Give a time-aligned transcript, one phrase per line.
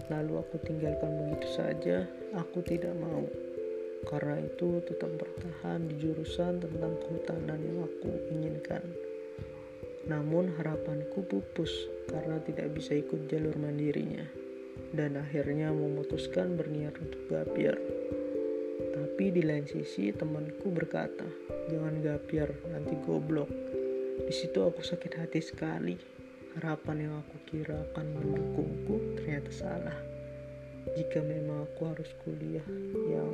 [0.07, 3.27] Lalu aku tinggalkan begitu saja, aku tidak mau.
[4.07, 8.79] Karena itu tetap bertahan di jurusan tentang kehutanan yang aku inginkan.
[10.07, 14.23] Namun harapanku pupus karena tidak bisa ikut jalur mandirinya.
[14.95, 17.75] Dan akhirnya memutuskan berniat untuk gapir.
[18.95, 21.27] Tapi di lain sisi temanku berkata,
[21.67, 23.51] jangan gapir, nanti goblok
[24.27, 25.95] di situ aku sakit hati sekali.
[26.59, 29.99] Harapan yang aku kira akan mendukungku ternyata salah.
[30.97, 32.65] Jika memang aku harus kuliah
[33.07, 33.31] yang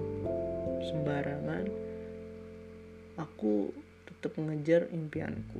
[0.86, 1.66] sembarangan,
[3.18, 3.74] aku
[4.06, 5.60] tetap mengejar impianku.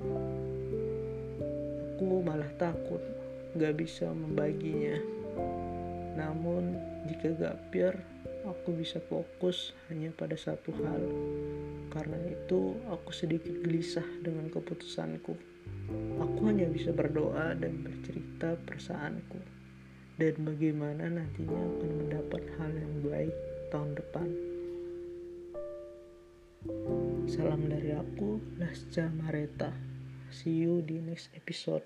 [1.98, 3.02] Aku malah takut
[3.58, 5.02] gak bisa membaginya.
[6.14, 6.78] Namun
[7.10, 7.96] jika gak biar
[8.46, 11.04] aku bisa fokus hanya pada satu hal.
[11.98, 15.34] Karena itu, aku sedikit gelisah dengan keputusanku.
[16.22, 19.42] Aku hanya bisa berdoa dan bercerita perasaanku,
[20.22, 23.36] dan bagaimana nantinya akan mendapat hal yang baik
[23.74, 24.30] tahun depan.
[27.26, 29.74] Salam dari aku, Lasca Mareta.
[30.30, 31.82] See you di next episode.